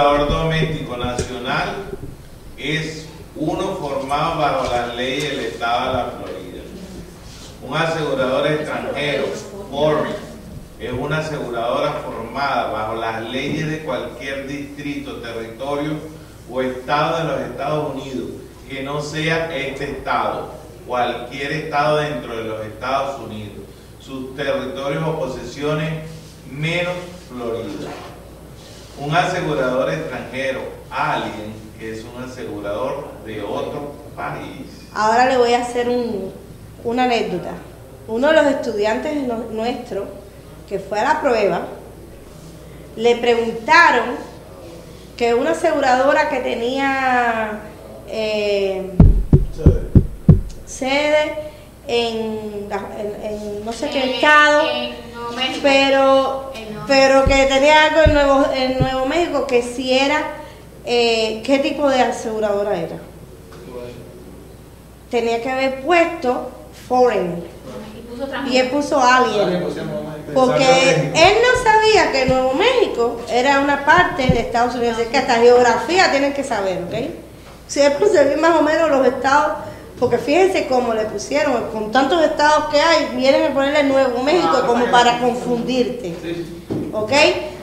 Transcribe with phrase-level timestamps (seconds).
[0.00, 1.74] Asegurador doméstico nacional
[2.56, 3.06] es
[3.36, 6.62] uno formado bajo las leyes del Estado de la Florida.
[7.62, 9.24] Un asegurador extranjero,
[9.70, 10.16] foreign,
[10.78, 15.92] es una aseguradora formada bajo las leyes de cualquier distrito, territorio
[16.50, 18.30] o estado de los Estados Unidos,
[18.70, 20.54] que no sea este estado,
[20.86, 23.66] cualquier estado dentro de los Estados Unidos,
[24.00, 25.92] sus territorios o posesiones
[26.50, 26.94] menos
[27.28, 28.09] Florida.
[29.00, 34.66] Un asegurador extranjero, alguien que es un asegurador de otro país.
[34.94, 35.88] Ahora le voy a hacer
[36.84, 37.52] una anécdota.
[38.06, 39.16] Uno de los estudiantes
[39.50, 40.04] nuestros
[40.70, 41.62] que fue a la prueba,
[42.96, 44.16] le preguntaron
[45.16, 47.60] que una aseguradora que tenía
[48.08, 48.92] eh,
[50.64, 51.50] sede
[51.88, 52.68] en,
[53.64, 54.62] no sé qué estado,
[55.60, 56.52] pero,
[56.90, 60.22] pero que tenía algo en Nuevo, en Nuevo México, que si era,
[60.84, 62.96] eh, ¿qué tipo de aseguradora era?
[65.08, 66.50] Tenía que haber puesto
[66.88, 67.44] foreign.
[68.50, 69.62] Y él puso alien.
[70.34, 75.18] Porque él no sabía que Nuevo México era una parte de Estados Unidos, es que
[75.18, 77.08] hasta geografía tienen que saber, ¿ok?
[77.68, 79.58] Siempre se ve más o menos los estados,
[80.00, 84.50] porque fíjense cómo le pusieron, con tantos estados que hay, vienen a ponerle Nuevo México
[84.54, 86.14] ah, como para confundirte,
[86.92, 87.12] ¿ok?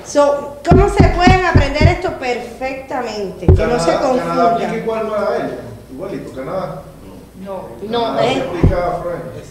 [0.05, 3.47] So, ¿Cómo se pueden aprender esto perfectamente?
[3.47, 4.57] Que no se confundan.
[4.57, 5.49] Canadá igual no era
[5.91, 6.83] igualito, Canadá.
[7.43, 8.37] No, no, es,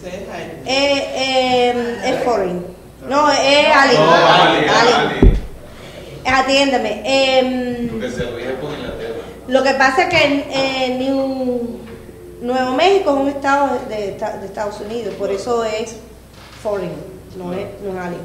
[0.04, 2.66] eh, eh, es foreign.
[3.08, 3.96] No, es Ali.
[3.96, 5.38] No, Ali, Ali.
[6.24, 7.02] Atiéndeme.
[7.04, 9.14] Eh, Porque se ríe por Inglaterra.
[9.48, 11.78] Lo que pasa es que en, New,
[12.40, 15.96] Nuevo México es un estado de, de, Estados Unidos, por eso es
[16.62, 16.92] foreign,
[17.38, 18.16] no es, no es Ali.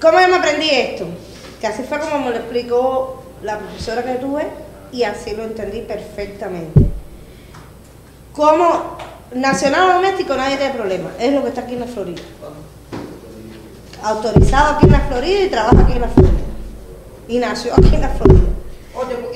[0.00, 1.06] ¿Cómo yo me aprendí esto?
[1.60, 4.46] Que así fue como me lo explicó la profesora que tuve
[4.92, 6.80] y así lo entendí perfectamente.
[8.32, 8.96] Como
[9.34, 12.22] nacional o doméstico nadie tiene problema, es lo que está aquí en la Florida
[14.02, 16.32] autorizado aquí en la Florida y trabaja aquí en la Florida.
[17.28, 18.49] Y nació aquí en la Florida.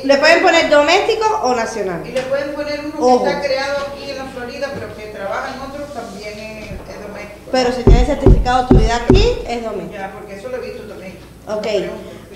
[0.04, 2.06] Le pueden poner doméstico o nacional.
[2.06, 5.54] Y le pueden poner uno que está creado aquí en la Florida, pero que trabaja
[5.54, 7.50] en otros también es, doméstico.
[7.52, 9.94] Pero si tiene certificado de autoridad aquí, es doméstico.
[9.94, 11.18] Ya, porque eso lo he visto también.
[11.46, 11.66] Ok.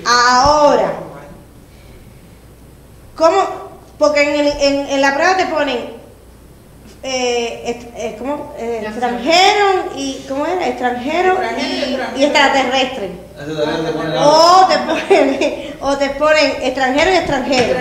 [0.06, 0.92] Ahora,
[3.16, 3.68] ¿cómo?
[3.98, 5.98] Porque en, en, en la prueba te ponen
[7.02, 10.68] eh, como eh, extranjero y ¿cómo era?
[10.68, 11.38] extranjero,
[12.16, 17.78] y, extraterrestre o te ponen o te ponen extranjero y extranjero,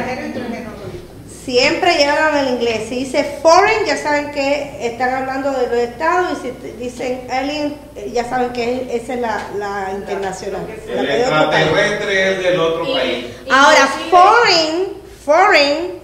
[1.44, 2.90] siempre llevan el inglés.
[2.90, 7.75] Si dice foreign ya saben que están hablando de los estados y si dicen alien
[8.13, 13.25] ya saben que esa es la, la internacional el extraterrestre es del otro país.
[13.50, 14.88] ahora foreign
[15.25, 15.97] foreign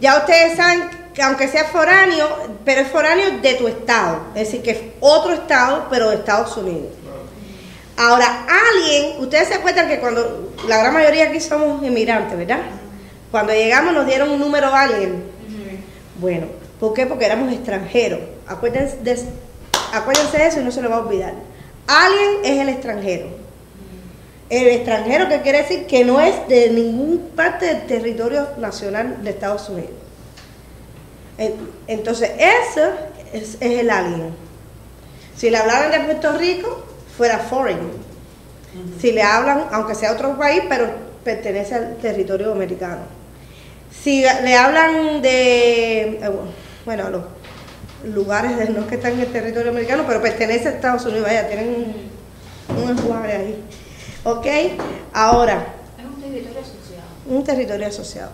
[0.00, 2.28] ya ustedes saben que aunque sea foráneo,
[2.64, 6.56] pero es foráneo de tu estado, es decir, que es otro estado, pero de Estados
[6.56, 6.92] Unidos.
[7.96, 12.60] Ahora, alguien, ustedes se acuerdan que cuando la gran mayoría aquí somos inmigrantes, ¿verdad?
[13.30, 15.24] Cuando llegamos nos dieron un número alien.
[16.20, 16.46] Bueno,
[16.80, 17.06] ¿por qué?
[17.06, 18.20] Porque éramos extranjeros.
[18.46, 19.18] Acuérdense de,
[19.92, 21.34] acuérdense de eso y no se lo va a olvidar.
[21.86, 23.26] Alien es el extranjero.
[24.50, 29.30] El extranjero que quiere decir que no es de ninguna parte del territorio nacional de
[29.30, 29.92] Estados Unidos.
[31.86, 32.90] Entonces, eso
[33.32, 34.34] es, el alien.
[35.36, 36.84] Si le hablaran de Puerto Rico,
[37.16, 37.90] fuera foreign.
[39.00, 40.88] Si le hablan, aunque sea otro país, pero
[41.22, 43.02] pertenece al territorio americano.
[44.02, 46.30] Si le hablan de, eh,
[46.84, 47.22] bueno, los
[48.12, 51.46] lugares de, no que están en el territorio americano, pero pertenece a Estados Unidos, vaya,
[51.46, 51.94] tienen
[52.68, 53.62] un, lugar ahí.
[54.24, 54.46] ¿Ok?
[55.12, 55.66] Ahora.
[55.98, 57.08] Es un territorio asociado.
[57.26, 58.30] Un territorio asociado.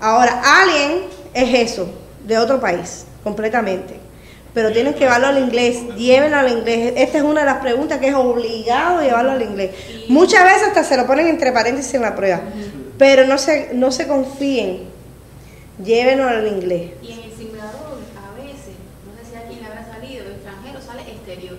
[0.00, 1.02] Ahora, alien
[1.34, 1.88] es eso,
[2.24, 4.03] de otro país, completamente.
[4.54, 6.94] Pero tienen que llevarlo al inglés, llévenlo al inglés.
[6.96, 9.72] Esta es una de las preguntas que es obligado llevarlo al inglés.
[10.08, 12.40] Muchas veces hasta se lo ponen entre paréntesis en la prueba.
[12.96, 14.84] Pero no se, no se confíen,
[15.84, 16.92] llévenlo al inglés.
[17.02, 18.74] Y en el simulador, a veces,
[19.04, 21.58] no sé si a quién le habrá salido, extranjero sale exterior.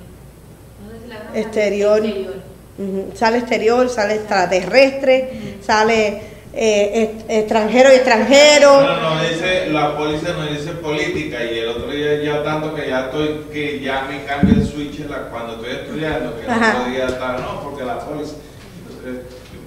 [0.82, 2.06] No sé si le habrá exterior.
[2.06, 2.56] exterior.
[3.14, 8.82] Sale exterior, sale extraterrestre, sale eh, extranjero y extranjero.
[8.82, 12.88] No, no, dice, la policía no dice política y el otro día ya tanto que
[12.88, 17.40] ya estoy, que ya me cambia el switch cuando estoy estudiando, que no podía estar,
[17.40, 18.38] no, porque la policía,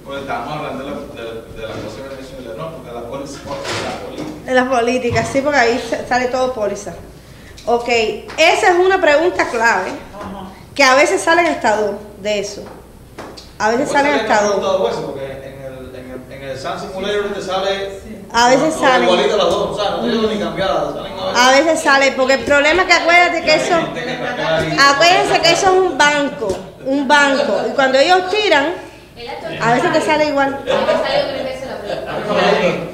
[0.03, 4.07] pues estamos hablando de la, de, la cosa de Venezuela, no, porque la policía, la
[4.07, 4.53] política.
[4.53, 6.95] La política, sí, porque ahí sale todo póliza.
[7.65, 7.87] Ok,
[8.37, 9.91] esa es una pregunta clave,
[10.73, 12.63] que a veces salen hasta dos de eso.
[13.59, 14.95] A veces salen hasta dos.
[15.05, 17.99] porque en el En el Sun Simulator te sale.
[18.31, 19.05] A veces no, sale.
[19.05, 20.93] Igualito las dos, o sea, no te digo ni cambiadas.
[20.93, 21.39] Salen a veces.
[21.39, 25.71] A veces sale, porque el problema es que acuérdate que eso, acuérdense que eso es
[25.71, 26.47] un banco,
[26.85, 27.61] un banco.
[27.69, 28.73] Y cuando ellos tiran,
[29.61, 30.59] a veces te sale igual.
[30.65, 30.75] La
[32.59, 32.89] que.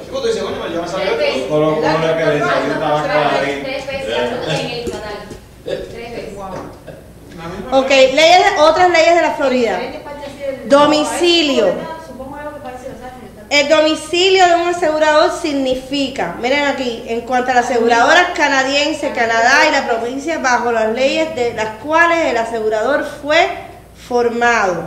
[7.72, 9.80] Ok, leyes, otras leyes de la Florida.
[10.66, 11.74] Domicilio.
[12.06, 13.30] Supongo algo que parece los ángeles.
[13.56, 19.66] El domicilio de un asegurador significa, miren aquí, en cuanto a las aseguradoras canadienses, Canadá
[19.66, 23.48] y la provincia, bajo las leyes de las cuales el asegurador fue
[24.06, 24.82] formado.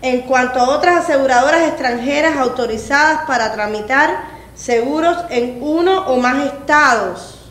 [0.00, 4.22] En cuanto a otras aseguradoras extranjeras autorizadas para tramitar
[4.54, 7.50] seguros en uno o más estados.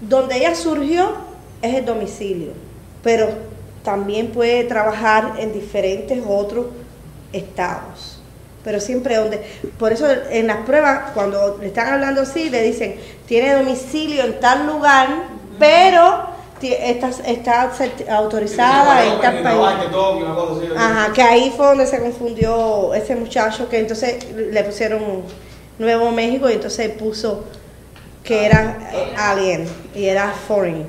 [0.00, 1.12] Donde ella surgió
[1.62, 2.54] es el domicilio,
[3.04, 3.28] pero
[3.84, 6.66] también puede trabajar en diferentes otros
[7.32, 8.18] estados.
[8.64, 9.42] Pero siempre donde,
[9.78, 12.96] por eso en las pruebas, cuando le están hablando así, le dicen,
[13.26, 15.08] tiene domicilio en tal lugar,
[15.58, 16.32] pero
[16.62, 17.72] está, está
[18.10, 19.58] autorizada en tal país.
[20.76, 25.24] Ajá, que ahí fue donde se confundió ese muchacho, que entonces le pusieron
[25.78, 27.44] Nuevo México y entonces puso
[28.22, 30.86] que era eh, alien y era foreign.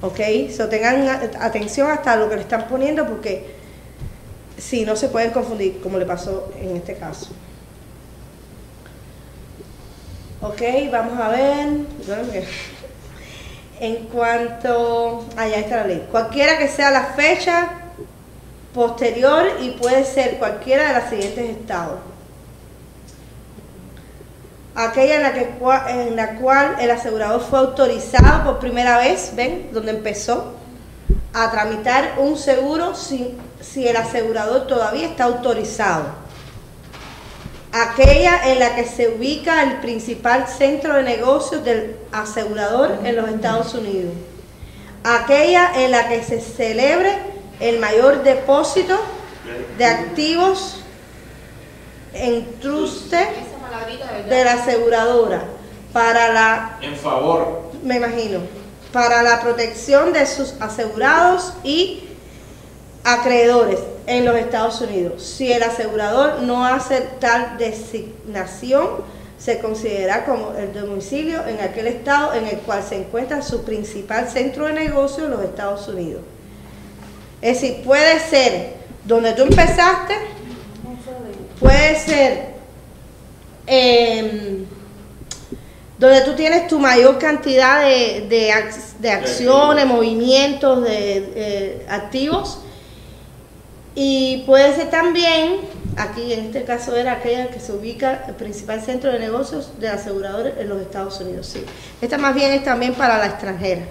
[0.00, 0.20] ¿Ok?
[0.56, 1.08] So tengan
[1.40, 3.56] atención hasta lo que le están poniendo porque
[4.58, 7.28] si no se pueden confundir, como le pasó en este caso.
[10.40, 10.62] Ok,
[10.92, 11.68] vamos a ver.
[13.80, 15.24] En cuanto.
[15.36, 16.08] Allá está la ley.
[16.10, 17.70] Cualquiera que sea la fecha
[18.72, 21.98] posterior y puede ser cualquiera de los siguientes estados.
[24.76, 25.50] Aquella en la, que,
[25.88, 29.70] en la cual el asegurador fue autorizado por primera vez, ¿ven?
[29.72, 30.54] Donde empezó
[31.32, 33.36] a tramitar un seguro si,
[33.78, 36.06] si el asegurador todavía está autorizado.
[37.70, 43.28] Aquella en la que se ubica el principal centro de negocios del asegurador en los
[43.28, 44.14] Estados Unidos.
[45.04, 47.18] Aquella en la que se celebre
[47.60, 48.98] el mayor depósito
[49.76, 50.80] de activos
[52.14, 53.28] en truste
[54.28, 55.44] de la aseguradora
[55.92, 57.70] para la En favor.
[57.84, 58.40] me imagino,
[58.92, 62.07] para la protección de sus asegurados y
[63.04, 65.22] acreedores en los Estados Unidos.
[65.22, 68.86] Si el asegurador no hace tal designación,
[69.38, 74.28] se considera como el domicilio en aquel estado en el cual se encuentra su principal
[74.28, 76.22] centro de negocio en los Estados Unidos.
[77.40, 78.74] Es decir, puede ser
[79.04, 80.14] donde tú empezaste,
[81.60, 82.54] puede ser
[83.66, 84.64] em,
[85.98, 92.60] donde tú tienes tu mayor cantidad de, de, ac- de acciones, movimientos, de eh, activos.
[94.00, 95.56] Y puede ser también,
[95.96, 99.90] aquí en este caso era aquella que se ubica el principal centro de negocios del
[99.90, 101.48] asegurador en los Estados Unidos.
[101.48, 101.64] Sí.
[102.00, 103.82] Esta más bien es también para la extranjera.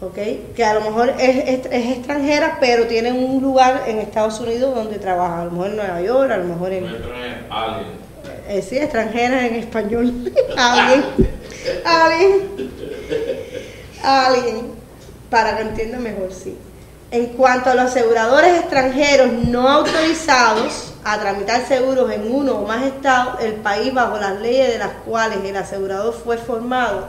[0.00, 0.16] ¿Ok?
[0.56, 4.74] Que a lo mejor es, es- es extranjera, pero tiene un lugar en Estados Unidos
[4.74, 5.42] donde trabaja.
[5.42, 6.84] A lo mejor en Nueva York, a lo mejor en,
[8.48, 10.32] eh, sí, extranjera en español.
[10.56, 11.04] Alguien.
[11.84, 12.70] Alguien.
[14.02, 14.66] Alguien.
[15.28, 16.56] Para que entienda mejor, sí.
[17.14, 22.82] En cuanto a los aseguradores extranjeros no autorizados a tramitar seguros en uno o más
[22.82, 27.06] estados, el país bajo las leyes de las cuales el asegurador fue formado.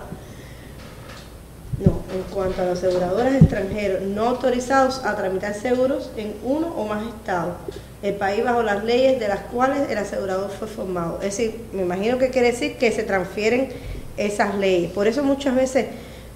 [1.84, 6.86] No, en cuanto a los aseguradores extranjeros no autorizados a tramitar seguros en uno o
[6.86, 7.56] más estados,
[8.04, 11.16] el país bajo las leyes de las cuales el asegurador fue formado.
[11.16, 13.70] Es decir, me imagino que quiere decir que se transfieren
[14.18, 14.92] esas leyes.
[14.92, 15.88] Por eso muchas veces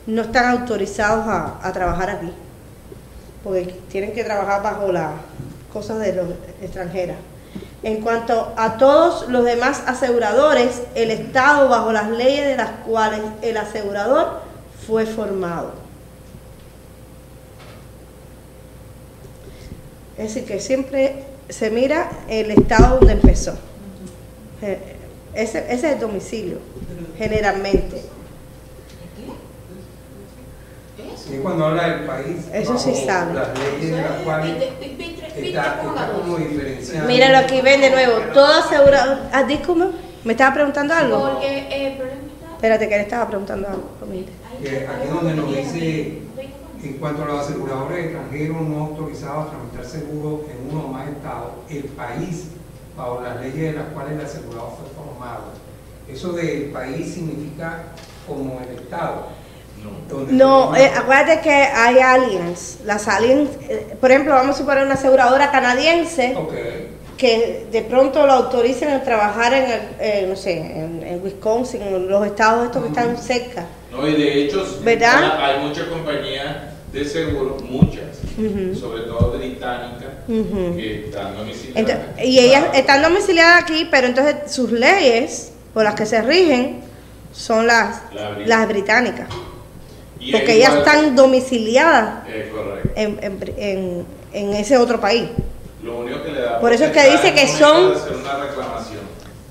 [0.07, 2.33] no están autorizados a, a trabajar aquí,
[3.43, 5.12] porque tienen que trabajar bajo las
[5.72, 6.27] cosas de los
[6.62, 7.17] extranjeras.
[7.81, 13.22] En cuanto a todos los demás aseguradores, el Estado bajo las leyes de las cuales
[13.41, 14.41] el asegurador
[14.86, 15.72] fue formado.
[20.17, 23.53] Es decir, que siempre se mira el estado donde empezó.
[24.62, 24.98] Eh,
[25.34, 26.58] Ese, ese es el domicilio,
[27.17, 28.01] generalmente.
[31.31, 33.33] Y cuando habla del país, Eso sí sabe.
[33.33, 34.63] las leyes de las cuales
[35.36, 37.07] está, está como diferenciado.
[37.07, 38.13] Míralo aquí, ven de nuevo.
[38.33, 39.17] Todo asegurador.
[39.31, 39.86] Ah, disculpe,
[40.24, 41.19] ¿me estaba preguntando algo?
[41.19, 42.55] Porque el problema está.
[42.55, 43.83] Espérate, que le estaba preguntando algo.
[44.62, 46.17] Que aquí es donde nos dice,
[46.83, 51.07] en cuanto a los aseguradores extranjeros no autorizados a tramitar seguros en uno o más
[51.07, 52.48] estados, el país,
[52.98, 55.43] bajo las leyes de las cuales el asegurador fue formado.
[56.09, 57.83] Eso del país significa
[58.27, 59.27] como el estado.
[60.31, 60.75] No.
[60.75, 62.79] eh, acuérdate que hay aliens.
[62.86, 66.36] Las aliens, eh, por ejemplo, vamos a suponer una aseguradora canadiense
[67.17, 71.81] que de pronto lo autoricen a trabajar en, el, eh, no sé, en, en Wisconsin,
[71.81, 73.65] en los estados estos que están cerca.
[73.91, 75.38] No, y de hecho, ¿Verdad?
[75.43, 76.55] hay muchas compañías
[76.93, 78.17] de seguro, muchas,
[78.79, 81.75] sobre todo británicas, que están domiciliadas.
[81.75, 86.81] Entonces, y ellas están domiciliadas aquí, pero entonces sus leyes por las que se rigen
[87.33, 89.27] son las, La las británicas.
[90.19, 92.27] Y Porque ellas igual- están domiciliadas
[92.95, 95.29] en, en, en- en ese otro país.
[95.83, 98.35] Lo único que le da Por eso es que dice que son- de hacer una
[98.38, 98.99] reclamación.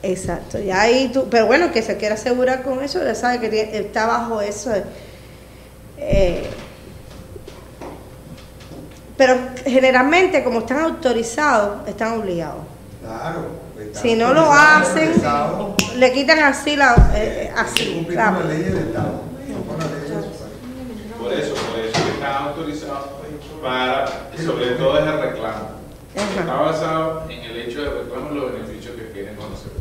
[0.02, 3.48] Exacto, y ahí tú, pero bueno, que se quiera asegurar con eso, ya sabe que
[3.48, 4.70] tiene- está bajo eso.
[6.00, 6.44] eh,
[9.16, 9.34] pero
[9.64, 12.62] generalmente, como están autorizados, están obligados.
[13.02, 13.46] Claro.
[14.00, 15.12] Si no lo hacen,
[15.96, 17.10] le quitan así la.
[17.16, 18.46] eh, así, claro.
[18.46, 19.22] del Estado.
[19.48, 21.07] no con las leyes de su país.
[21.18, 23.06] Por eso, por eso están autorizados
[23.62, 24.06] para,
[24.44, 25.70] sobre todo es el reclamo.
[26.16, 26.40] Ajá.
[26.40, 29.72] Está basado en el hecho de reclamo y los beneficios que quieren conocer.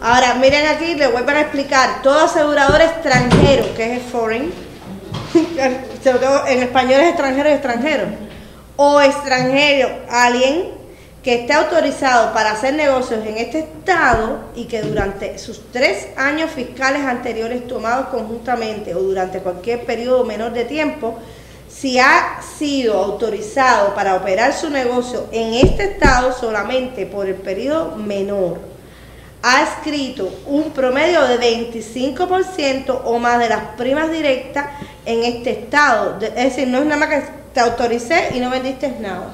[0.00, 2.02] Ahora, miren aquí, le vuelvo a explicar.
[2.02, 4.52] Todo asegurador extranjero, que es foreign,
[6.04, 8.04] sobre todo en español es extranjero y extranjero,
[8.76, 10.70] o extranjero, alguien
[11.26, 16.52] que esté autorizado para hacer negocios en este estado y que durante sus tres años
[16.52, 21.18] fiscales anteriores tomados conjuntamente o durante cualquier periodo menor de tiempo,
[21.68, 27.96] si ha sido autorizado para operar su negocio en este estado solamente por el periodo
[27.96, 28.58] menor,
[29.42, 34.68] ha escrito un promedio de 25% o más de las primas directas
[35.04, 36.18] en este estado.
[36.20, 39.32] Es decir, no es nada más que te autoricé y no vendiste nada.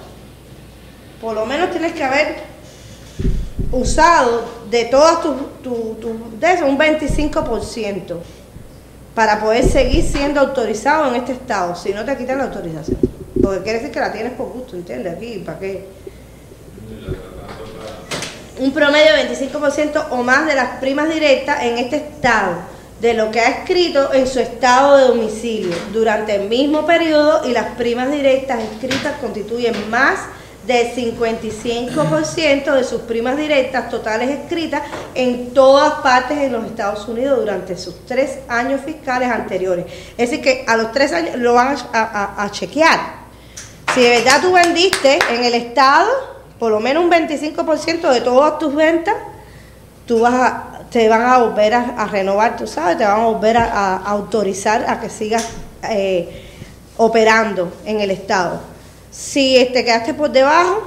[1.22, 2.36] Por lo menos tienes que haber
[3.70, 8.16] usado de todas tus tu, tu- un 25%
[9.14, 11.74] para poder seguir siendo autorizado en este estado.
[11.76, 12.98] Si no te quitan la autorización.
[13.40, 15.14] Porque quiere decir que la tienes por gusto, ¿entiendes?
[15.16, 15.86] Aquí, ¿para qué?
[18.58, 22.56] un promedio de 25% o más de las primas directas en este estado,
[23.00, 27.52] de lo que ha escrito en su estado de domicilio durante el mismo periodo y
[27.52, 30.18] las primas directas escritas constituyen más
[30.66, 34.82] del 55% de sus primas directas totales escritas
[35.14, 39.86] en todas partes en los Estados Unidos durante sus tres años fiscales anteriores.
[40.16, 43.22] Es decir, que a los tres años lo van a, chequear.
[43.94, 46.08] Si de verdad tú vendiste en el estado,
[46.58, 49.14] por lo menos un 25% de todas tus ventas,
[50.06, 53.56] tú vas a, te van a volver a, renovar, tú sabes, te van a volver
[53.56, 55.48] a, a autorizar a que sigas
[55.88, 56.44] eh,
[56.96, 58.71] operando en el estado.
[59.12, 60.82] Si te quedaste por debajo,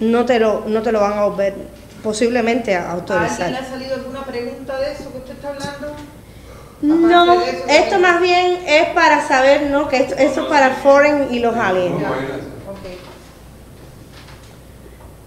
[0.00, 1.54] no te lo, no te lo van a volver
[2.02, 3.42] posiblemente a ¿A autorizar.
[3.42, 5.94] alguien le ha salido alguna pregunta de eso que usted está hablando?
[6.82, 9.88] No, eso, esto más bien es para saber, ¿no?
[9.88, 12.02] Que esto, esto es para foreign y los aliens.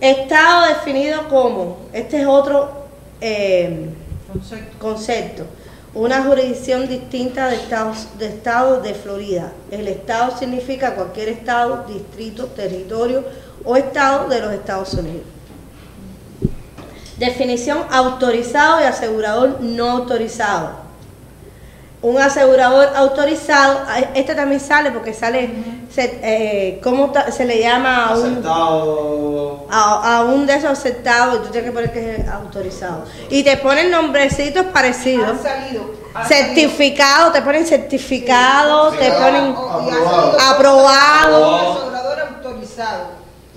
[0.02, 2.86] Estado definido como, este es otro
[3.22, 3.90] eh,
[4.32, 4.78] Concepto.
[4.80, 5.46] concepto,
[5.96, 8.28] una jurisdicción distinta de estados de
[8.84, 9.52] de Florida.
[9.72, 13.24] El estado significa cualquier estado, distrito, territorio
[13.64, 15.26] o estado de los Estados Unidos.
[17.18, 20.84] Definición autorizado y asegurador no autorizado.
[22.02, 23.80] Un asegurador autorizado,
[24.14, 25.50] este también sale porque sale,
[25.94, 29.68] se, eh, ¿cómo ta- se le llama a un, Aceptado.
[29.70, 31.36] a, a un de esos aceptados?
[31.36, 33.06] Y tú tienes que poner que es autorizado.
[33.30, 35.30] Y te ponen nombrecitos parecidos.
[35.30, 35.92] Han salido.
[36.14, 40.38] han Certificado, te ponen certificado, te ponen Aprobado.
[40.40, 41.92] Aprobado.
[42.38, 43.08] Autorizado.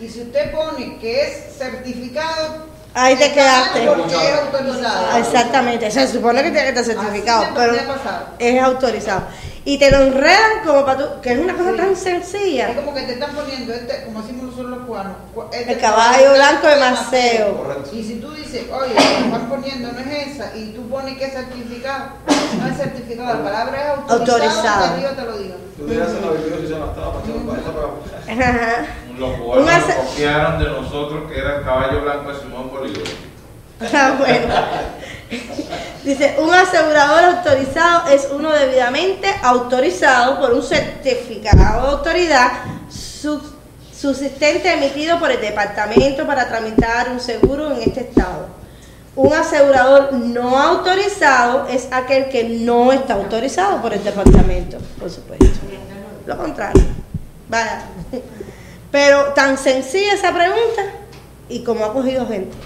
[0.00, 3.87] Y si usted pone que es certificado, Ahí te quedaste.
[3.87, 5.18] Porque es autorizado.
[5.18, 7.75] Exactamente, se supone que tiene que estar certificado, pero
[8.38, 9.23] es autorizado.
[9.68, 12.70] Y te lo enredan como para tú, que es una cosa tan sencilla.
[12.70, 15.78] Es como que te están poniendo, este, como decimos nosotros los cubanos, cu- este El
[15.78, 17.54] caballo blanco de Maceo.
[17.58, 17.90] Correcto.
[17.94, 21.26] Y si tú dices, oye, te están poniendo, no es esa, y tú pones que
[21.26, 22.06] es certificado,
[22.58, 25.16] no es certificado, la palabra es autorizado, Autorizado.
[25.16, 25.54] te lo digo.
[25.76, 27.72] Tú dirás en la Biblia si se pasando para eso,
[28.25, 28.87] para Ajá.
[29.18, 33.02] Los cubanos copiaron de nosotros que era el caballo blanco de Simón Bolívar.
[33.92, 34.54] Ah, bueno.
[36.04, 42.50] Dice, un asegurador autorizado es uno debidamente autorizado por un certificado de autoridad
[42.90, 43.54] sub-
[43.94, 48.47] subsistente emitido por el departamento para tramitar un seguro en este estado.
[49.16, 55.47] Un asegurador no autorizado es aquel que no está autorizado por el departamento, por supuesto.
[56.26, 56.85] Lo contrario.
[57.49, 57.82] Vaya.
[58.92, 60.82] Pero tan sencilla esa pregunta
[61.49, 62.56] y como ha cogido gente.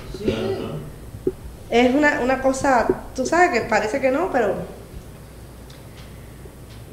[1.72, 2.86] Es una, una cosa,
[3.16, 4.54] tú sabes que parece que no, pero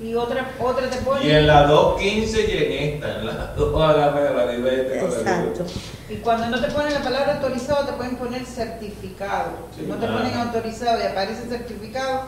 [0.01, 1.25] Y otra, otra te pone.
[1.25, 5.17] Y en la 2.15 y en esta, en la 2 agarra la libreta con la
[5.17, 5.41] Exacto.
[5.63, 5.63] libreta.
[6.07, 9.49] Y cuando no te ponen la palabra autorizado, te pueden poner certificado.
[9.75, 9.85] Sí.
[9.85, 10.13] no te Ah.
[10.17, 12.21] ponen autorizado y aparece certificado,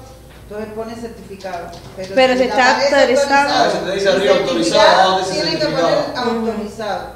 [0.44, 1.68] entonces pones certificado.
[1.96, 5.98] Pero si está aparece autorizado- Ah, si te dice arriba autorizado, dice Tienen que poner
[6.18, 7.08] autorizado.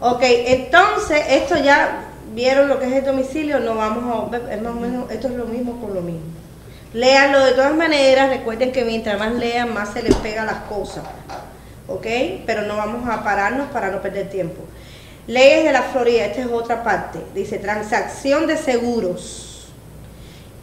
[0.00, 2.02] Ok, entonces esto ya
[2.36, 5.34] vieron lo que es el domicilio, no vamos a es más o menos, esto es
[5.34, 6.20] lo mismo con lo mismo.
[6.92, 11.04] Léanlo de todas maneras, recuerden que mientras más lean, más se les pega las cosas.
[11.88, 12.06] ¿Ok?
[12.44, 14.62] Pero no vamos a pararnos para no perder tiempo.
[15.26, 17.20] Leyes de la Florida, esta es otra parte.
[17.34, 19.68] Dice, transacción de seguros.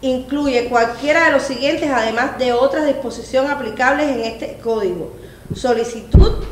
[0.02, 5.14] Incluye cualquiera de los siguientes, además de otras disposiciones aplicables en este código.
[5.56, 6.46] Solicitud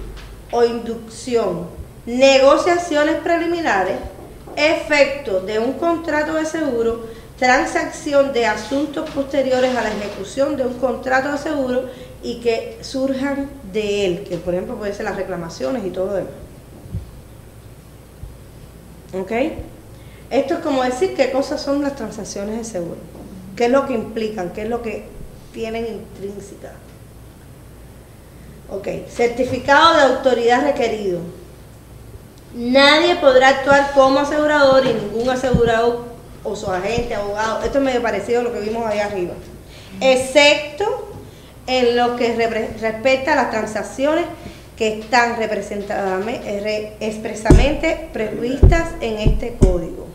[0.52, 1.68] o inducción,
[2.06, 3.98] negociaciones preliminares,
[4.56, 10.76] efecto de un contrato de seguro, transacción de asuntos posteriores a la ejecución de un
[10.76, 11.86] contrato de seguro
[12.22, 16.14] y que surjan de él, que por ejemplo pueden ser las reclamaciones y todo lo
[16.14, 16.32] demás.
[19.20, 19.32] ¿Ok?
[20.30, 22.98] Esto es como decir qué cosas son las transacciones de seguro,
[23.56, 25.06] qué es lo que implican, qué es lo que
[25.52, 26.72] tienen intrínseca.
[28.70, 31.20] Ok, certificado de autoridad requerido.
[32.54, 36.06] Nadie podrá actuar como asegurador y ningún asegurado
[36.44, 39.34] o su agente, abogado, esto es medio parecido a lo que vimos ahí arriba,
[40.02, 41.08] excepto
[41.68, 42.36] en lo que
[42.82, 44.26] respecta a las transacciones
[44.76, 50.08] que están representadame- eh, re- expresamente previstas en este código.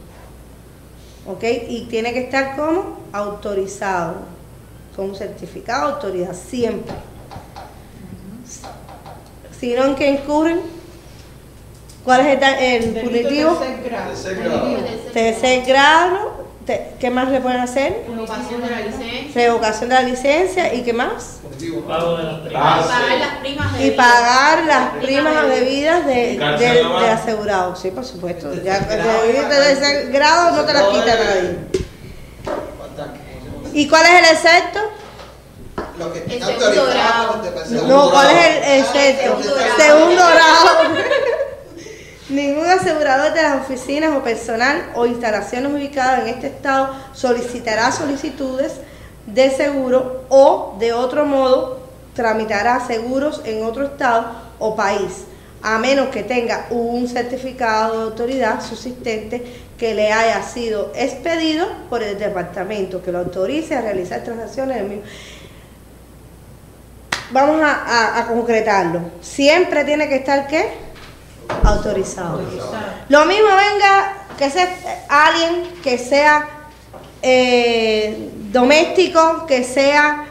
[1.29, 1.45] ¿Ok?
[1.69, 4.17] Y tiene que estar como autorizado,
[4.95, 6.95] con un certificado de autoridad, siempre.
[9.59, 10.61] Si no, ¿en qué incurren?
[12.07, 13.57] ¿Cuál es el, el punitivo?
[13.57, 14.79] tercer grado.
[15.13, 16.47] Tercer grado.
[17.01, 18.05] ¿Qué más le pueden hacer?
[18.09, 19.33] Revocación de la licencia.
[19.35, 21.39] Revocación de la licencia y qué más?
[21.87, 22.63] Pago de las primas.
[22.65, 26.93] Ah, Pagar las primas de Y pagar las primas debidas de, ¿Y cárcel del- no
[26.95, 27.03] va?
[27.03, 27.77] del asegurado.
[27.77, 28.05] Sí, por.
[28.05, 28.97] Tercer Ya de
[29.49, 31.59] tercer grado no te la No, quita nadie.
[33.75, 34.81] ¿Y cuál es el excepto?
[35.99, 37.43] Lo que El está segundo autorizado,
[37.89, 39.43] No, ¿cuál es el excepto?
[39.77, 40.95] segundo grado.
[42.29, 48.73] Ningún asegurador de las oficinas o personal o instalaciones ubicadas en este estado solicitará solicitudes
[49.27, 51.81] de seguro o de otro modo
[52.15, 54.27] tramitará seguros en otro estado
[54.59, 55.25] o país,
[55.63, 59.45] a menos que tenga un certificado de autoridad subsistente
[59.79, 64.83] que le haya sido expedido por el departamento que lo autorice a realizar transacciones en
[64.83, 65.05] el mismo
[67.33, 69.01] vamos a, a- a concretarlo.
[69.21, 70.86] Siempre tiene que estar qué?
[71.65, 72.41] Autorizado.
[73.09, 76.49] Lo mismo venga que sea alguien que sea
[77.23, 80.27] eh, doméstico, que sea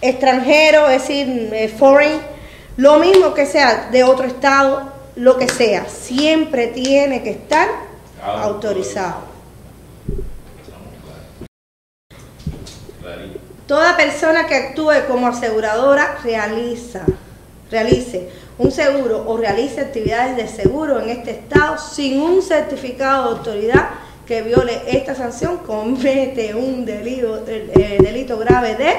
[0.00, 2.20] extranjero, es decir, eh, foreign,
[2.76, 7.68] lo mismo que sea de otro estado, lo que sea, siempre tiene que estar
[8.22, 9.30] autorizado.
[13.66, 17.04] Toda persona que actúe como aseguradora realiza,
[17.70, 18.28] realice
[18.60, 23.88] un seguro o realice actividades de seguro en este estado sin un certificado de autoridad
[24.26, 28.92] que viole esta sanción comete un delito, eh, delito grave de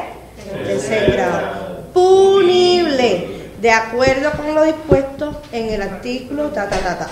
[0.66, 3.28] tercer grado, punible
[3.62, 7.08] de acuerdo con lo dispuesto en el artículo ta ta ta ta.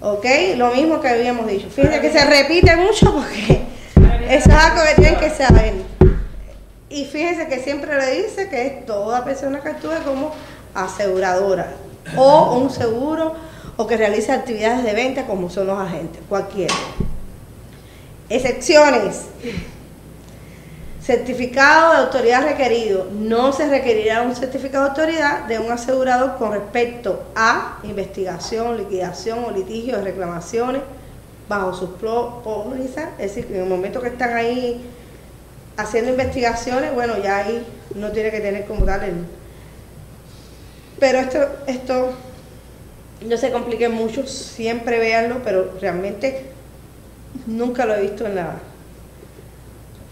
[0.00, 0.24] ¿Ok?
[0.56, 1.68] Lo mismo que habíamos dicho.
[1.68, 3.60] Fíjense que se repite mucho porque
[4.30, 5.74] eso es algo que tienen que saber.
[6.88, 10.32] Y fíjense que siempre le dice que es toda persona que actúe como
[10.74, 11.74] aseguradora
[12.16, 13.34] o un seguro
[13.76, 16.74] o que realice actividades de venta como son los agentes, cualquiera.
[18.28, 19.26] Excepciones.
[21.02, 23.08] Certificado de autoridad requerido.
[23.12, 29.44] No se requerirá un certificado de autoridad de un asegurador con respecto a investigación, liquidación
[29.44, 30.82] o litigio de reclamaciones
[31.48, 33.08] bajo sus pólizas.
[33.18, 34.82] Es decir, en el momento que están ahí
[35.76, 39.43] haciendo investigaciones, bueno, ya ahí no tiene que tener como tal el...
[40.98, 42.12] Pero esto, esto
[43.26, 46.46] no se complique mucho, siempre véanlo, pero realmente
[47.46, 48.56] nunca lo he visto en la,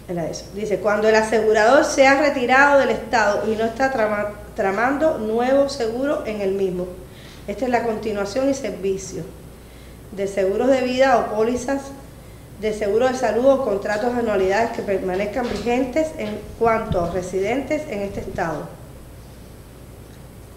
[0.09, 0.45] en la de eso.
[0.55, 5.69] Dice, cuando el asegurador se ha retirado del Estado y no está trama- tramando nuevo
[5.69, 6.87] seguro en el mismo.
[7.47, 9.23] Esta es la continuación y servicio
[10.13, 11.83] de seguros de vida o pólizas
[12.61, 17.83] de seguro de salud o contratos de anualidades que permanezcan vigentes en cuanto a residentes
[17.89, 18.69] en este Estado.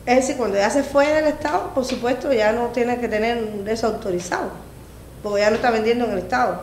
[0.06, 3.68] Es decir, cuando ya se fue del Estado, por supuesto, ya no tiene que tener
[3.68, 4.52] eso autorizado,
[5.24, 6.62] porque ya no está vendiendo en el Estado.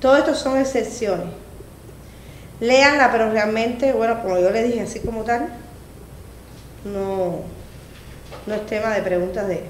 [0.00, 1.26] Todo esto son excepciones.
[2.60, 5.48] Léanla, pero realmente, bueno, como yo le dije, así como tal,
[6.84, 7.40] no,
[8.46, 9.64] no es tema de preguntas de...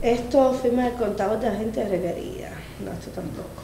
[0.00, 2.59] Esto firma el contador de agente requerida.
[2.84, 3.62] No, esto tampoco.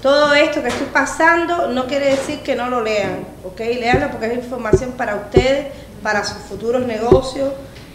[0.00, 3.58] Todo esto que estoy pasando no quiere decir que no lo lean, ¿ok?
[3.58, 7.52] Leanlo porque es información para ustedes, para sus futuros negocios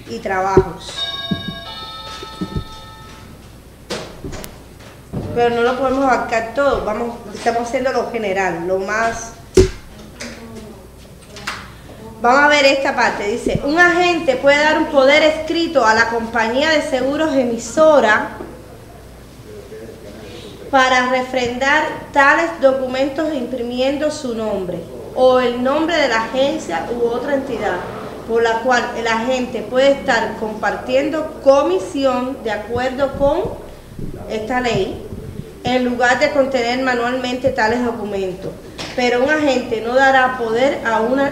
[0.08, 0.94] y trabajos.
[5.36, 9.34] Pero no lo podemos abarcar todo, vamos, estamos haciendo lo general, lo más...
[12.22, 16.10] Vamos a ver esta parte, dice, un agente puede dar un poder escrito a la
[16.10, 18.39] compañía de seguros emisora
[20.72, 24.80] para refrendar tales documentos imprimiendo su nombre
[25.16, 27.78] o el nombre de la agencia u otra entidad
[28.28, 33.42] por la cual el agente puede estar compartiendo comisión de acuerdo con
[34.30, 35.04] esta ley
[35.64, 38.52] en lugar de contener manualmente tales documentos.
[38.96, 41.32] Pero un agente no dará poder a, una,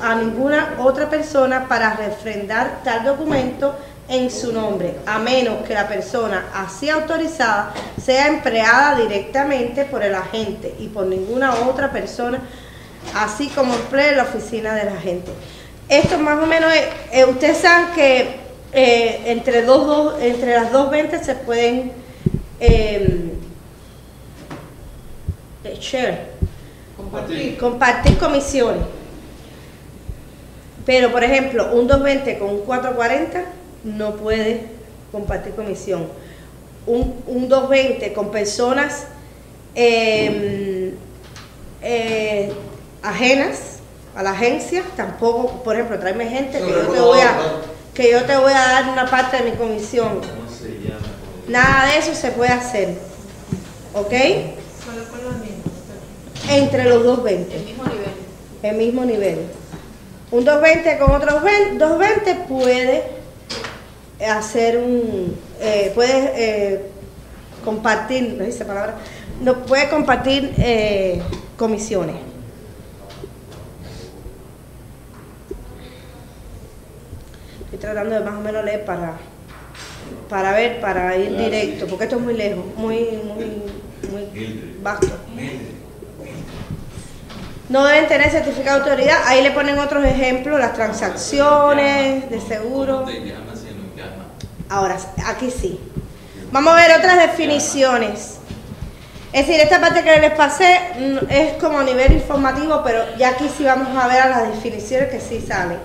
[0.00, 3.74] a ninguna otra persona para refrendar tal documento
[4.08, 10.14] en su nombre, a menos que la persona así autorizada sea empleada directamente por el
[10.14, 12.40] agente y por ninguna otra persona,
[13.14, 15.30] así como emplee la oficina del agente.
[15.90, 18.36] Esto más o menos, es, eh, ustedes saben que
[18.72, 21.92] eh, entre, dos, dos- entre las dos ventas se pueden
[22.60, 23.30] eh,
[25.64, 26.30] eh, share,
[26.96, 27.58] Compartir.
[27.58, 28.82] compartir comisiones.
[30.86, 33.44] Pero, por ejemplo, un 220 con un 440
[33.84, 34.62] no puede
[35.12, 36.08] compartir comisión.
[36.86, 39.04] Un, un 220 con personas
[39.74, 40.94] eh,
[41.82, 42.52] eh,
[43.02, 43.78] ajenas
[44.14, 47.36] a la agencia, tampoco, por ejemplo, tráeme gente que yo te voy a,
[47.94, 50.20] que yo te voy a dar una parte de mi comisión.
[51.46, 52.96] Nada de eso se puede hacer.
[53.94, 54.10] ¿Ok?
[54.10, 55.68] Solo con los mismos.
[56.50, 58.08] Entre los 220 El mismo nivel.
[58.62, 59.38] el mismo nivel.
[60.30, 63.17] Un 220 con otro 20 220 puede
[64.26, 66.82] hacer un, eh, puede eh,
[67.64, 68.96] compartir, no dice palabra,
[69.40, 71.20] no puede compartir eh,
[71.56, 72.16] comisiones.
[77.64, 79.12] Estoy tratando de más o menos leer para,
[80.28, 81.90] para ver, para ir Claro, directo, sí.
[81.90, 83.44] porque esto es muy lejos, muy, muy,
[84.10, 85.08] muy vasto.
[87.68, 89.18] No deben tener certificado de autoridad.
[89.26, 93.00] Ahí le ponen otros ejemplos, las transacciones de seguro.
[93.00, 94.24] ¿Cómo te llamas si no llama?
[94.68, 95.80] Ahora, aquí sí.
[96.52, 98.38] Vamos a ver otras definiciones.
[99.32, 103.30] Es decir, esta parte que les pasé mm, es como a nivel informativo, pero ya
[103.30, 105.78] aquí sí vamos a ver a las definiciones que sí salen.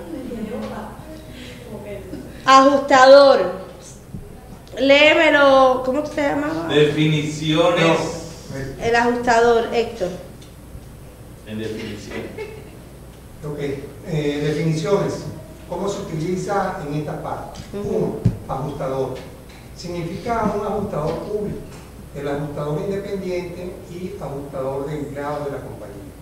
[2.45, 3.63] Ajustador.
[4.79, 6.67] Léemelo, ¿cómo se llamaba?
[6.67, 7.97] Definiciones.
[8.81, 10.09] El ajustador, Héctor.
[11.47, 12.17] En definición.
[13.45, 15.25] Ok, eh, definiciones.
[15.69, 17.59] ¿Cómo se utiliza en esta parte?
[17.73, 19.15] Uno, ajustador.
[19.75, 21.59] Significa un ajustador público,
[22.15, 26.13] el ajustador independiente y ajustador de empleados de la compañía.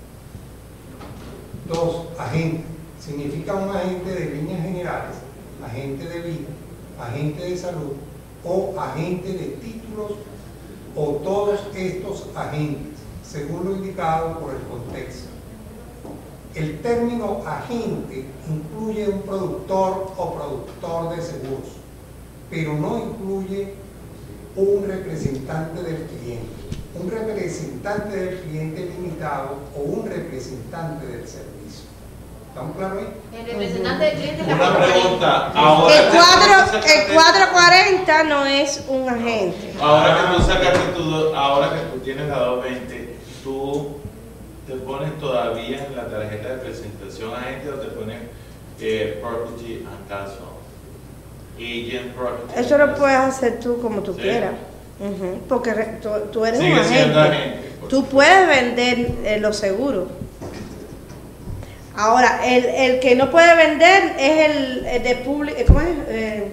[1.68, 2.64] Dos, agente.
[3.00, 5.16] Significa un agente de líneas generales,
[5.66, 6.50] agente de vida,
[7.00, 7.94] agente de salud
[8.44, 10.12] o agente de títulos
[10.96, 15.30] o todos estos agentes, según lo indicado por el contexto.
[16.54, 21.81] El término agente incluye un productor o productor de seguros,
[22.52, 23.74] pero no incluye
[24.58, 26.52] un representante del cliente,
[27.02, 31.86] un representante del cliente limitado o un representante del servicio.
[32.50, 33.40] ¿Estamos claros ahí?
[33.40, 35.52] El representante del cliente es la Una pregunta.
[35.56, 39.74] Ahora El, cuatro, el 440 no es un agente.
[39.80, 43.96] Ahora que tú sacaste tu, ahora que tú tienes la 220, tú
[44.68, 48.20] te pones todavía en la tarjeta de presentación agente o te pones
[48.82, 50.61] eh, property and casual.
[52.58, 54.22] Eso lo puedes hacer tú como tú Sí.
[54.22, 54.52] quieras.
[55.50, 57.20] Porque re- tú, tú eres un Sigue agente.
[57.20, 57.58] agente.
[57.90, 60.08] Tú puedes vender eh, los seguros.
[61.96, 65.58] Ahora, el, el que no puede vender es el, el de público.
[65.68, 65.88] ¿Cómo es?
[66.08, 66.52] Eh,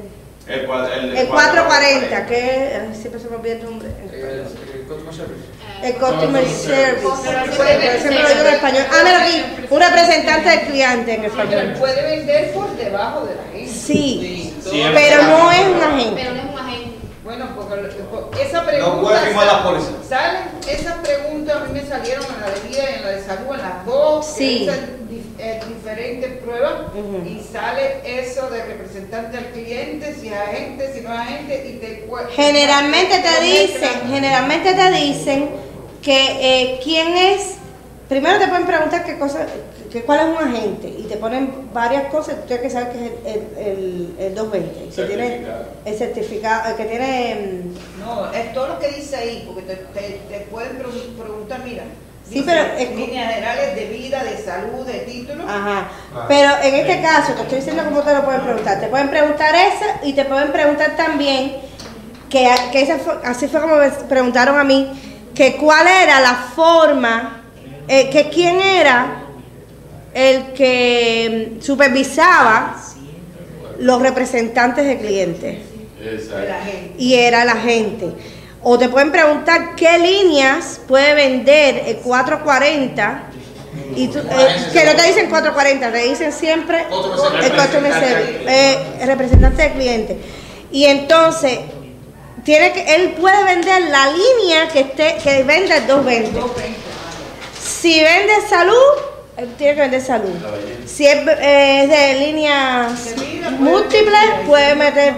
[0.48, 2.34] El, el, el 440, que
[2.80, 3.88] ay, siempre se me olvida el nombre.
[4.12, 5.44] El, customer service.
[5.84, 8.10] El Customer Service.
[8.10, 8.82] Lo digo en español.
[8.90, 11.74] Ah, mira aquí, un representante del cliente en español.
[11.78, 13.70] puede vender por debajo de la gente.
[13.72, 15.06] Sí, Siempre.
[15.08, 16.22] pero no es un agente.
[16.22, 16.98] Pero no es un agente.
[17.24, 17.74] Bueno, porque
[18.10, 18.96] porque esa pregunta.
[18.96, 19.90] No puede firmar la póliza.
[20.08, 23.24] Salen, esas preguntas a mí me salieron en la de vida y en la de
[23.24, 24.26] salud, en las dos.
[24.26, 24.68] Sí.
[25.40, 26.72] Eh, diferentes pruebas
[27.24, 31.72] y sale eso de representante al cliente, si es agente, si no es agente, y
[31.78, 35.50] te Generalmente te dicen, generalmente te dicen
[36.02, 37.54] que eh, quién es,
[38.08, 39.46] primero te pueden preguntar qué cosa,
[39.90, 42.98] que cuál es un agente y te ponen varias cosas, tú tienes que saber que
[43.06, 43.66] es el, el,
[44.18, 45.64] el, el 220, que tiene Certificado.
[45.84, 50.20] el certificado, que tiene mm, No, es todo lo que dice ahí, porque te, te,
[50.28, 51.84] te pueden pregu- preguntar, mira,
[52.28, 55.44] Sí, dice pero es- líneas generales de vida, de salud, de título.
[55.44, 55.88] Ajá.
[56.14, 56.24] Ah.
[56.28, 58.80] Pero en este caso, te estoy diciendo cómo te lo pueden preguntar.
[58.80, 61.56] Te pueden preguntar eso y te pueden preguntar también,
[62.28, 64.90] que, que esa fue- así fue como me preguntaron a mí,
[65.34, 67.44] que cuál era la forma,
[67.88, 69.17] eh, que quién era
[70.14, 72.76] el que supervisaba
[73.78, 75.58] los representantes de clientes
[76.98, 78.06] y era la gente.
[78.62, 83.22] O te pueden preguntar qué líneas puede vender el 440
[83.94, 86.84] y tú- eh, que no te dicen 440, te dicen siempre
[87.44, 87.52] el
[88.00, 90.18] service, eh, representante de cliente.
[90.72, 91.60] Y entonces
[92.44, 96.40] tiene que él puede vender la línea que esté que vende el 220.
[97.62, 98.74] Si vende salud,
[99.56, 100.34] tiene que vender salud.
[100.86, 103.14] Si es, eh, es de líneas
[103.58, 105.14] múltiples, puede meter,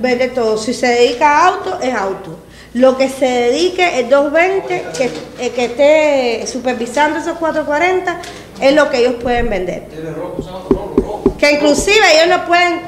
[0.00, 0.56] vender todo.
[0.58, 2.38] Si se dedica a auto, es auto.
[2.74, 5.10] Lo que se dedique el 220, que,
[5.44, 8.20] eh, que esté supervisando esos 440,
[8.60, 9.84] es lo que ellos pueden vender.
[11.38, 12.80] Que inclusive ellos no pueden,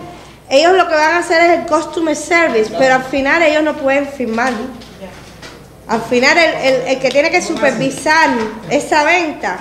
[0.48, 3.74] ellos lo que van a hacer es el customer service, pero al final ellos no
[3.76, 4.52] pueden firmar.
[5.88, 8.30] Al final el, el- el que tiene que supervisar
[8.70, 9.58] esa venta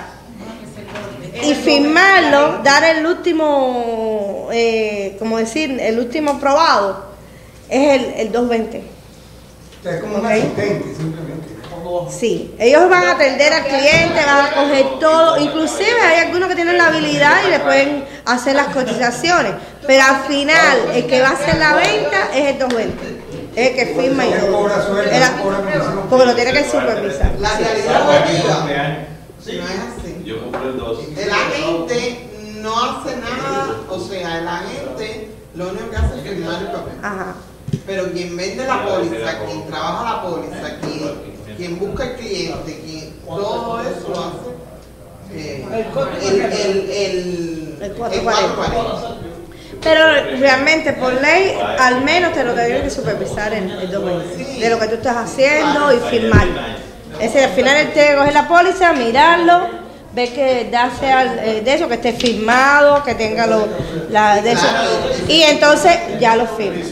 [1.42, 7.06] y firmarlo, dar el último, eh, como decir, el último aprobado,
[7.68, 8.78] es el, el 220.
[8.78, 10.30] O sea, es como un Ok.
[10.32, 11.46] asistente, simplemente.
[12.10, 16.56] Sí, ellos van a atender al cliente, van a coger todo, inclusive hay algunos que
[16.56, 19.52] tienen la habilidad y le pueden hacer las cotizaciones,
[19.86, 23.04] pero al final el que va a hacer la venta es el 220,
[23.54, 24.30] es el que firma y
[26.10, 27.32] porque lo tiene que supervisar.
[27.38, 28.00] La Fue realidad
[30.26, 30.98] Yo compré el 2.
[31.18, 32.28] El agente
[32.60, 36.94] no hace nada, o sea, el agente lo único que hace es firmar el papel.
[37.00, 37.36] Ajá.
[37.86, 43.12] Pero quien vende la póliza, quien trabaja la póliza, quien, quien busca el cliente, quien
[43.24, 44.56] todo eso lo hace
[45.32, 48.54] eh, El el, el, el, El el 440.
[48.56, 49.16] 440.
[49.80, 54.70] Pero realmente por ley al menos te lo tienen que supervisar el, el 220, de
[54.70, 56.48] lo que tú estás haciendo y firmar.
[57.20, 59.85] Es decir, al final él que coger la póliza, mirarlo,
[60.16, 63.68] ver que da sea eh, de eso, que esté firmado, que tenga lo,
[64.08, 64.66] la, de eso.
[65.28, 66.82] Y entonces ya lo firma.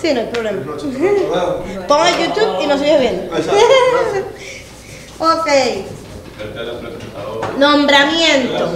[0.00, 0.62] Sí, no hay problema.
[1.88, 3.34] Pon el YouTube y nos sigues viendo.
[5.18, 5.48] ok,
[7.58, 8.70] nombramiento.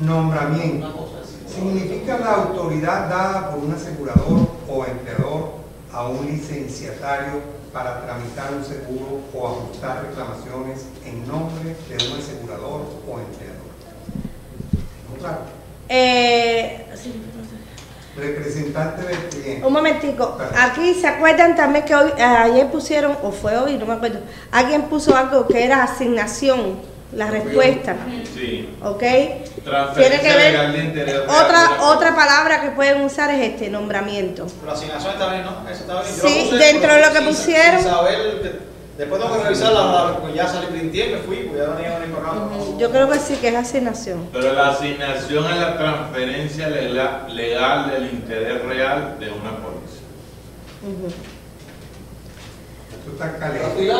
[0.00, 1.08] Nombramiento.
[1.48, 5.55] Significa la autoridad dada por un asegurador o empleador
[5.96, 7.40] a un licenciatario
[7.72, 13.56] para tramitar un seguro o ajustar reclamaciones en nombre de un asegurador o empleador.
[15.10, 15.38] ¿No claro?
[15.88, 16.82] Eh,
[18.14, 19.66] Representante del cliente.
[19.66, 23.86] Un momentico, aquí se acuerdan también que hoy, eh, ayer pusieron, o fue hoy, no
[23.86, 26.76] me acuerdo, alguien puso algo que era asignación,
[27.12, 27.96] la respuesta,
[28.34, 28.68] Sí.
[28.82, 28.98] ¿ok?
[28.98, 30.52] Tiene que ver-
[30.94, 31.22] legal.
[31.28, 34.46] Otra, otra palabra que pueden usar es este, nombramiento.
[34.66, 35.68] La asignación está bien, ¿no?
[35.70, 36.14] Eso está bien.
[36.16, 37.80] Yo Sí, puse, dentro pero de lo que pusieron.
[37.80, 38.18] sin saber
[38.98, 41.74] después tengo que revisar la, la- pues ya salí printé, me fui, pues ya no
[41.74, 42.40] tenía ni para acá.
[42.78, 44.28] Yo creo que sí, que es asignación.
[44.32, 50.00] Pero la asignación es la transferencia lega- legal del interés real de una póliza.
[50.82, 51.06] Ujú.
[52.90, 53.92] Esto está Pero caliente.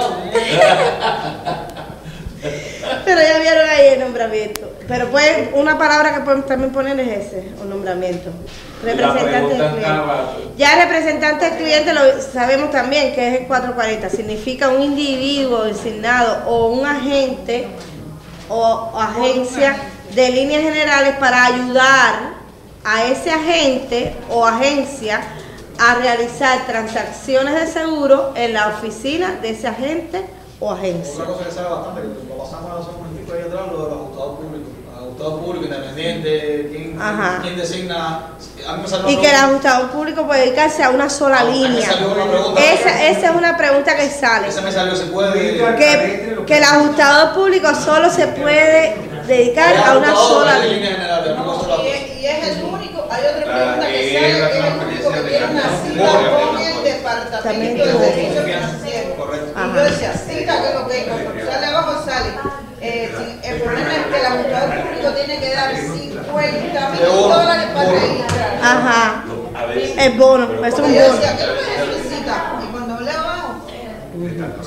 [3.04, 4.72] Pero ya vieron ahí el nombramiento.
[4.88, 8.30] Pero pues una palabra que pueden también poner es ese, un nombramiento.
[8.82, 9.87] Representante del cliente.
[10.56, 16.44] Ya representante del cliente lo sabemos también que es el 440, significa un individuo designado
[16.46, 17.66] o un agente
[18.48, 19.76] o agencia
[20.14, 22.37] de líneas generales para ayudar
[22.85, 25.20] a ese agente o agencia
[25.78, 30.24] a realizar transacciones de seguro en la oficina de ese agente
[30.61, 31.22] o agencia.
[31.22, 32.00] Otra cosa que sabe bastante,
[32.56, 34.68] pasamos hace un momentico ahí atrás, lo de los ajustados públicos.
[34.96, 37.38] Ajustado público, independiente, quién, Ajá.
[37.42, 38.30] quién designa.
[38.66, 41.44] A mí me salió Y que el ajustador público puede dedicarse a una sola A
[41.44, 41.88] línea.
[42.50, 42.60] una.
[42.60, 44.48] Esa, esa es una pregunta que sale.
[44.48, 45.58] Esa me salió, se puede.
[45.76, 50.76] Que, que el ajustador público solo se puede dedicar a una sola de línea.
[50.76, 53.86] línea general, de una No, sola y, es, y es el único, hay otra pregunta
[53.88, 56.12] que sale, es el único que tiene una cita
[56.46, 59.14] con el departamento de servicios financieros.
[59.18, 59.60] Correcto.
[59.60, 62.28] Y yo decía, cita que lo que porque sale abajo sale.
[62.88, 65.11] Eh, si- el problema es que el ajustador público
[65.57, 68.59] dar 50 mil dólares para registrar.
[68.62, 69.25] Ajá.
[69.96, 71.14] Es bono, es un yo bono.
[71.14, 72.53] decía, ¿qué me necesita?
[72.62, 73.55] Y cuando hablé abajo,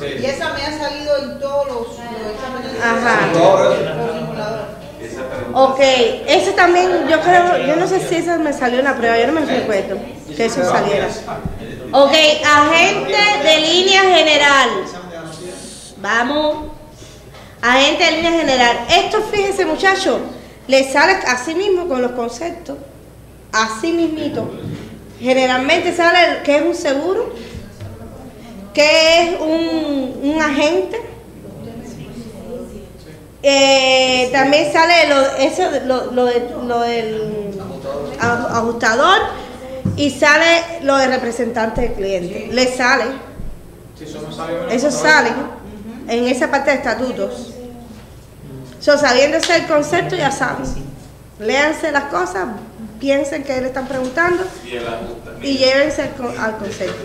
[0.01, 2.83] y esa me ha salido en todos los, los exámenes.
[2.83, 3.29] Ajá.
[5.53, 5.79] Ok,
[6.27, 9.27] eso también, yo creo, yo no sé si esa me salió en la prueba, yo
[9.27, 9.97] no me recuerdo
[10.35, 11.07] que eso saliera.
[11.91, 12.13] Ok,
[12.45, 14.69] agente de línea general.
[15.97, 16.68] Vamos.
[17.61, 18.77] Agente de línea general.
[18.89, 20.19] Esto, fíjense muchachos,
[20.67, 22.77] le sale así mismo con los conceptos.
[23.51, 24.49] Así mismito.
[25.19, 27.33] Generalmente sale que es un seguro,
[28.73, 31.01] que es un, un agente.
[33.41, 36.29] Eh, también sale lo, eso, lo, lo,
[36.65, 37.53] lo del
[38.19, 39.17] aj- ajustador
[39.95, 42.49] y sale lo de representante de cliente.
[42.51, 43.05] Le sale.
[44.71, 45.29] eso sale,
[46.09, 47.53] en esa parte de estatutos.
[48.79, 50.65] So, sabiéndose el concepto, ya saben.
[51.39, 52.47] Léanse las cosas,
[52.99, 54.43] piensen que le están preguntando
[55.41, 57.03] Y llévense al, con- al concepto.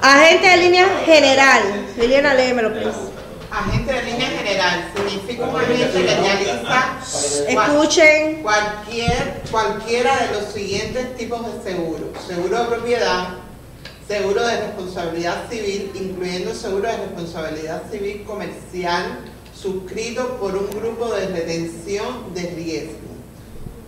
[0.00, 1.62] Agente de línea general.
[1.96, 2.98] Liliana, léemelo, please.
[3.50, 6.98] Agente de línea general significa un agente que realiza
[7.48, 8.42] Escuchen.
[8.42, 12.12] cualquier, cualquiera de los siguientes tipos de seguro.
[12.26, 13.28] Seguro de propiedad,
[14.08, 19.20] seguro de responsabilidad civil, incluyendo seguro de responsabilidad civil comercial
[19.54, 22.98] suscrito por un grupo de retención de riesgo.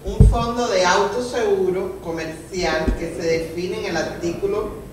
[0.04, 4.84] Un fondo de autoseguro comercial que se define en el artículo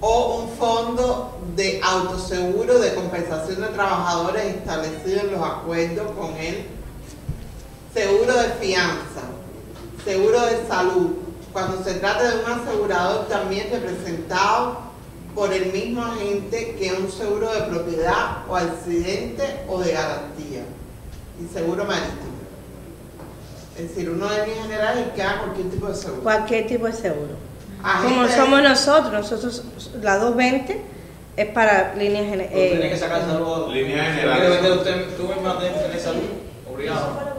[0.00, 6.66] o un fondo de autoseguro de compensación de trabajadores establecido en los acuerdos con él,
[7.94, 9.22] seguro de fianza,
[10.04, 11.10] seguro de salud,
[11.56, 14.76] cuando se trata de un asegurador también representado
[15.34, 20.64] por el mismo agente que un seguro de propiedad o accidente o de garantía,
[21.40, 22.36] y seguro marítimo.
[23.74, 26.22] Es decir, uno de línea general es que haga cualquier tipo de seguro.
[26.22, 27.34] Cualquier tipo de seguro.
[28.02, 29.64] Como somos nosotros, nosotros,
[30.02, 30.78] la 220
[31.38, 33.00] es para líneas Tú tienes que generales.
[33.00, 33.72] sacar salud.
[33.72, 34.40] Línea Si general.
[34.40, 36.22] quieres vender usted, tú misma tienes que tener salud.
[36.70, 37.35] Obligado.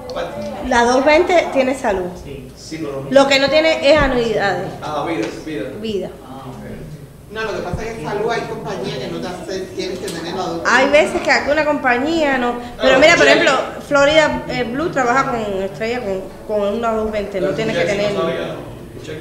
[0.67, 2.05] La 220 tiene salud.
[2.23, 3.07] Sí, pero.
[3.09, 5.69] Lo que no tiene es anuidades, Ah, vida, vida.
[5.81, 6.09] vida.
[6.25, 7.33] Ah, ok.
[7.33, 9.99] No, lo que pasa es que en salud hay compañías que no te hacen, tienes
[9.99, 10.75] que tener la doctora.
[10.77, 12.55] Hay veces que alguna compañía no.
[12.81, 13.51] Pero Ah, mira, por ejemplo,
[13.87, 18.13] Florida eh, Blue trabaja con Estrella con, con una 220, no tiene que tener.
[18.13, 18.55] No sabía.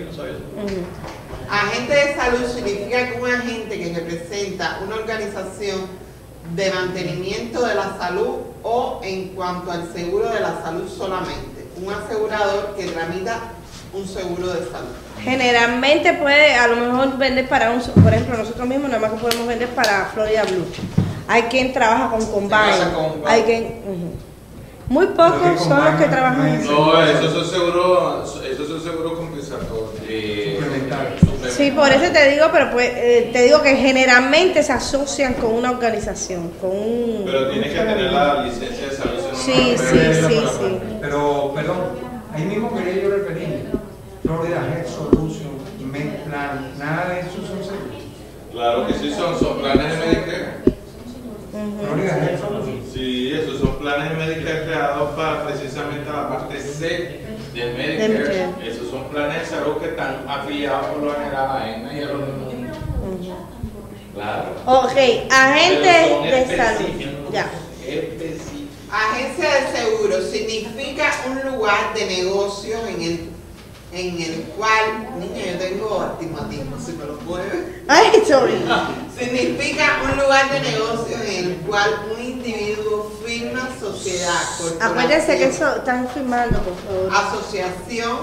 [0.07, 0.33] No sabía.
[1.49, 5.87] Agente de salud significa que un agente que representa una organización
[6.55, 11.67] de mantenimiento de la salud o en cuanto al seguro de la salud solamente.
[11.85, 13.39] Un asegurador que tramita
[13.93, 14.89] un seguro de salud.
[15.23, 19.19] Generalmente puede a lo mejor vender para un, por ejemplo, nosotros mismos nada más que
[19.19, 20.65] podemos vender para Florida Blue.
[21.29, 23.31] Hay quien trabaja con Combine, con Combine.
[23.31, 23.81] hay quien,
[24.89, 26.73] muy pocos son los que trabajan no en es- eso.
[26.73, 29.91] No, esos son seguros, esos son seguros compensatorios.
[30.09, 31.21] eh, Suplementarios.
[31.57, 35.55] Sí, por eso te digo, pero pues, eh, te digo que generalmente se asocian con
[35.55, 37.23] una organización, con un.
[37.25, 39.21] Pero tienes que tener la licencia de salud.
[39.35, 40.79] Sí, sí, sí, sí.
[41.01, 41.79] Pero, perdón,
[42.35, 43.69] ahí mismo quería yo referir.
[44.23, 45.53] Florida Health Solution,
[45.91, 48.03] Medplan, nada de eso son seguros.
[48.53, 50.47] Claro que sí, son, son planes de Medicare.
[51.81, 52.83] Florida Health Solution.
[52.93, 57.21] Sí, esos son planes de Medicare creados para precisamente la parte C
[57.55, 58.36] del Medicare.
[58.63, 62.03] Esos son planes de salud que están afiliados por lo general a la ENA y
[62.03, 62.47] a los demás.
[64.15, 64.49] Claro.
[64.65, 66.89] Ok, Pero agente son de salud.
[67.33, 67.51] Ya.
[68.91, 73.31] Agencia de seguros significa un lugar de negocios en el,
[73.93, 77.83] en el cual, niña, yo tengo astigmatismo, si me lo mueve.
[77.89, 78.55] Ay, sorry.
[79.19, 83.13] Significa un lugar de negocios en el cual un individuo
[83.93, 84.43] sociedad,
[84.81, 87.15] Acuérdense que eso están firmando, por favor.
[87.15, 88.19] asociación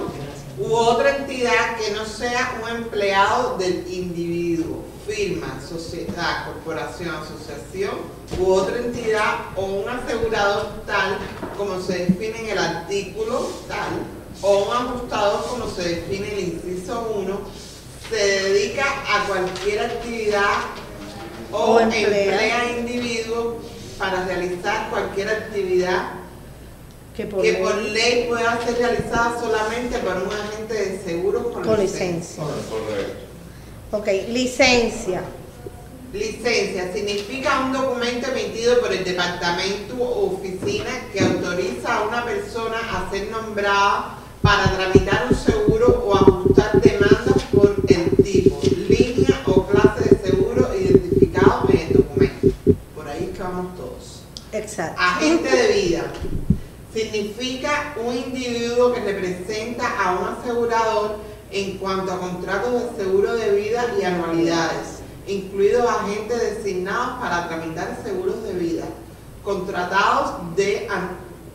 [0.59, 4.83] u otra entidad que no sea un empleado del individuo.
[5.07, 7.91] Firma, sociedad, corporación, asociación
[8.39, 11.17] u otra entidad o un asegurador tal
[11.57, 13.89] como se define en el artículo tal
[14.41, 17.39] o un ajustador como se define en el inciso 1
[18.09, 20.55] se dedica a cualquier actividad
[21.51, 22.05] o, O emplea.
[22.07, 23.55] emplea individuos
[23.97, 26.11] para realizar cualquier actividad
[27.15, 31.43] Que por que ley- por ley pueda ser realizada solamente por un agente de seguros
[31.53, 32.43] con, con licencia.
[32.43, 33.15] licencia.
[33.91, 35.21] Ok, licencia.
[36.11, 42.77] Licencia significa un documento emitido por el departamento o oficina que autoriza a una persona
[42.91, 49.65] a ser nombrada para tramitar un seguro o ajustar demandas por el tipo, línea o
[49.65, 52.47] clase de seguro identificado en el documento.
[52.95, 54.19] Por ahí es que vamos todos.
[54.53, 55.01] Exacto.
[55.01, 56.03] Agente de vida
[56.93, 61.17] significa un individuo que representa a un asegurador
[61.51, 67.97] en cuanto a contratos de seguro de vida y anualidades, incluidos agentes designados para tramitar
[68.03, 68.85] seguros de vida,
[69.43, 70.87] contratados de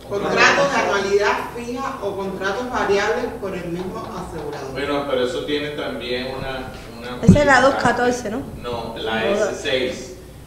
[0.08, 4.72] contratos de anualidad fija o contratos variables por el mismo asegurador.
[4.72, 6.72] Bueno, pero eso tiene también una...
[6.98, 8.02] una Esa es la modificante.
[8.02, 8.42] 214, ¿no?
[8.62, 9.92] No, la S6,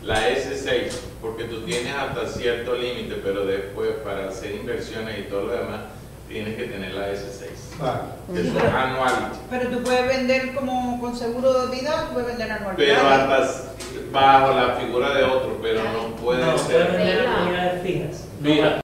[0.04, 0.92] la S6,
[1.22, 5.82] porque tú tienes hasta cierto límite, pero después para hacer inversiones y todo lo demás,
[6.28, 7.80] tienes que tener la S6.
[7.80, 8.00] Vale.
[8.34, 9.38] Que son anuales.
[9.50, 12.76] Pero tú puedes vender como con seguro de vida, tú puedes vender anualidad.
[12.96, 13.64] Pero hasta
[14.12, 16.88] bajo la figura de otro, pero no puede No, ser.
[16.88, 18.28] pueden vender unidades fijas.
[18.40, 18.82] Mira,